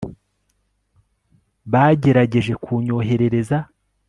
bagerageje 1.71 2.53
kunyohereza 2.63 3.57